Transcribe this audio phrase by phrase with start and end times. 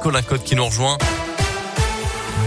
[0.00, 0.96] Colin Code qui nous rejoint.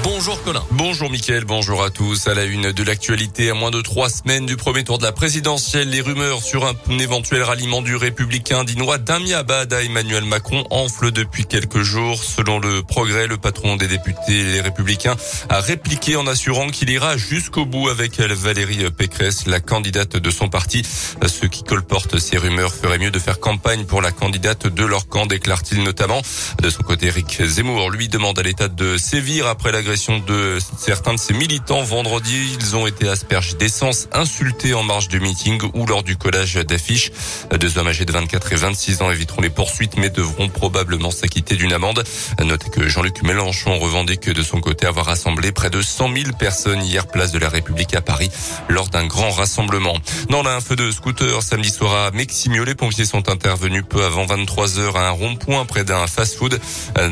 [0.04, 0.62] Bonjour Colin.
[0.72, 2.28] Bonjour Mickaël, bonjour à tous.
[2.28, 5.14] À la une de l'actualité, à moins de trois semaines du premier tour de la
[5.14, 10.66] présidentielle, les rumeurs sur un éventuel ralliement du républicain dinois Damien Abad à Emmanuel Macron
[10.72, 12.22] enflent depuis quelques jours.
[12.22, 15.16] Selon le progrès, le patron des députés les républicains
[15.48, 20.50] a répliqué en assurant qu'il ira jusqu'au bout avec Valérie Pécresse, la candidate de son
[20.50, 20.84] parti.
[21.26, 25.08] Ceux qui colportent ces rumeurs feraient mieux de faire campagne pour la candidate de leur
[25.08, 26.22] camp, déclare-t-il notamment.
[26.62, 31.14] De son côté, Eric Zemmour lui demande à l'État de sévir après l'agression de certains
[31.14, 32.58] de ses militants vendredi.
[32.60, 37.12] Ils ont été aspergés d'essence, insultés en marge du meeting ou lors du collage d'affiches.
[37.60, 41.56] Deux hommes âgés de 24 et 26 ans éviteront les poursuites mais devront probablement s'acquitter
[41.56, 42.04] d'une amende.
[42.44, 46.82] Notez que Jean-Luc Mélenchon revendique de son côté avoir rassemblé près de 100 000 personnes
[46.82, 48.32] hier place de la République à Paris
[48.70, 49.96] lors d'un grand rassemblement.
[50.30, 54.26] Dans un feu de scooter samedi soir à Meximio, les pompiers sont intervenus peu avant
[54.26, 56.60] 23 heures à un rond-point près d'un fast-food.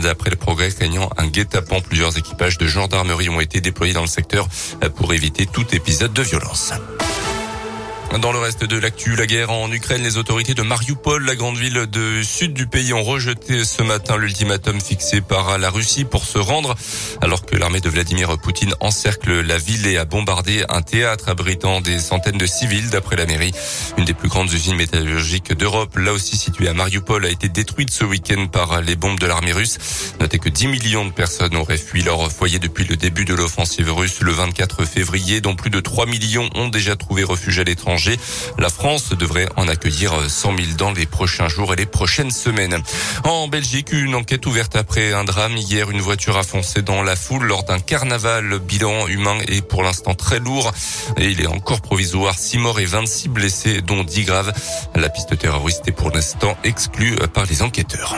[0.01, 4.07] D'après le progrès, craignant un guet-apens, plusieurs équipages de gendarmerie ont été déployés dans le
[4.07, 4.47] secteur
[4.95, 6.73] pour éviter tout épisode de violence.
[8.19, 11.55] Dans le reste de l'actu, la guerre en Ukraine, les autorités de Mariupol, la grande
[11.55, 16.25] ville de sud du pays, ont rejeté ce matin l'ultimatum fixé par la Russie pour
[16.25, 16.75] se rendre,
[17.21, 21.79] alors que l'armée de Vladimir Poutine encercle la ville et a bombardé un théâtre abritant
[21.79, 23.53] des centaines de civils, d'après la mairie.
[23.97, 27.91] Une des plus grandes usines métallurgiques d'Europe, là aussi située à Mariupol, a été détruite
[27.91, 29.77] ce week-end par les bombes de l'armée russe.
[30.19, 33.89] Notez que 10 millions de personnes auraient fui leur foyer depuis le début de l'offensive
[33.91, 38.00] russe le 24 février, dont plus de 3 millions ont déjà trouvé refuge à l'étranger.
[38.57, 42.81] La France devrait en accueillir 100 000 dans les prochains jours et les prochaines semaines.
[43.23, 45.57] En Belgique, une enquête ouverte après un drame.
[45.57, 48.45] Hier, une voiture a foncé dans la foule lors d'un carnaval.
[48.45, 50.71] Le bilan humain est pour l'instant très lourd
[51.17, 52.37] et il est encore provisoire.
[52.37, 54.53] 6 morts et 26 blessés, dont 10 graves.
[54.95, 58.17] La piste terroriste est pour l'instant exclue par les enquêteurs.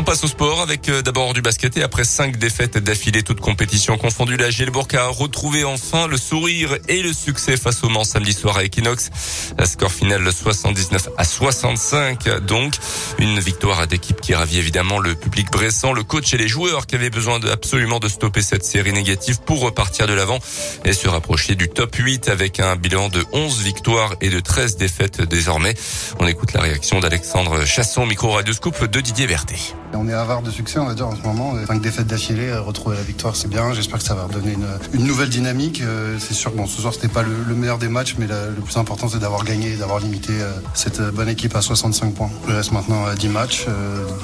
[0.00, 3.40] On passe au sport avec euh, d'abord du basket et après cinq défaites d'affilée, toutes
[3.40, 8.04] compétitions confondues, la Gielbourg a retrouvé enfin le sourire et le succès face au Mans
[8.04, 9.10] samedi soir à Equinox.
[9.58, 12.76] La score final 79 à 65 donc.
[13.18, 16.94] Une victoire d'équipe qui ravit évidemment le public bressant, le coach et les joueurs qui
[16.94, 20.38] avaient besoin absolument de stopper cette série négative pour repartir de l'avant
[20.86, 24.78] et se rapprocher du top 8 avec un bilan de 11 victoires et de 13
[24.78, 25.74] défaites désormais.
[26.20, 29.56] On écoute la réaction d'Alexandre Chasson, micro radio scoop de Didier Verté.
[29.94, 31.54] On est avare de succès, on va dire, en ce moment.
[31.66, 33.72] Cinq défaites d'affilée, euh, retrouver la victoire, c'est bien.
[33.72, 34.56] J'espère que ça va redonner
[34.94, 35.82] une, nouvelle dynamique.
[35.82, 38.60] Euh, c'est sûr que bon, ce soir, c'était pas le, meilleur des matchs, mais le
[38.62, 42.30] plus important, c'est d'avoir gagné, d'avoir limité euh, cette bonne équipe à 65 points.
[42.48, 43.66] Il reste maintenant 10 matchs.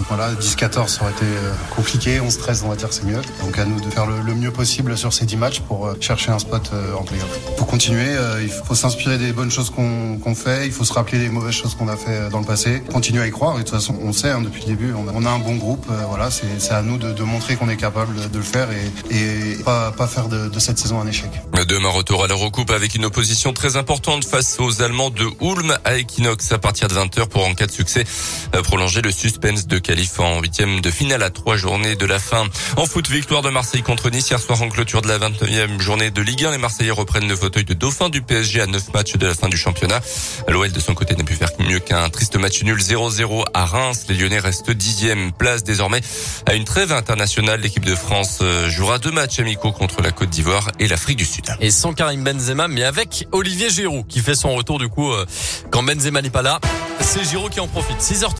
[0.08, 1.26] Voilà, 10-14, ça aurait été
[1.74, 2.20] compliqué.
[2.20, 3.20] 11-13, on va dire, c'est mieux.
[3.42, 6.38] Donc à nous de faire le, mieux possible sur ces 10 matchs pour chercher un
[6.38, 7.28] spot en playoff.
[7.56, 10.66] Pour continuer, il faut s'inspirer des bonnes choses qu'on fait.
[10.66, 12.82] Il faut se rappeler des mauvaises choses qu'on a fait dans le passé.
[12.92, 13.56] Continuer à y croire.
[13.56, 15.86] Et de toute façon, on sait hein, depuis le début, on a un bon groupe.
[15.90, 19.62] Euh, voilà, c'est à nous de, montrer qu'on est capable de le faire et, et
[19.64, 21.30] pas, pas faire de, cette saison un échec.
[21.68, 25.76] Demain, retour à la recoupe avec une opposition très importante face aux Allemands de Ulm
[25.84, 28.04] à Equinox à partir de 20h pour en cas de succès
[28.54, 32.18] euh, prolonger le suspense de qualif en huitième de finale à trois journées de la
[32.18, 32.44] fin.
[32.76, 36.10] En foot, victoire de Marseille contre Nice hier soir en clôture de la 29e journée
[36.10, 36.52] de Ligue 1.
[36.52, 39.48] Les Marseillais reprennent le fauteuil de dauphin du PSG à 9 matchs de la fin
[39.48, 40.00] du championnat.
[40.48, 44.06] L'OL de son côté n'a pu faire mieux qu'un triste match nul 0-0 à Reims.
[44.08, 46.00] Les Lyonnais restent dixième place désormais
[46.46, 47.60] à une trêve internationale.
[47.60, 51.24] L'équipe de France euh, jouera deux matchs amicaux contre la Côte d'Ivoire et l'Afrique du
[51.24, 51.44] Sud.
[51.60, 55.24] Et sans Karim Benzema, mais avec Olivier Giroud qui fait son retour du coup euh,
[55.70, 56.60] quand Benzema n'est pas là.
[57.00, 57.98] C'est Giroud qui en profite.
[58.00, 58.34] 6h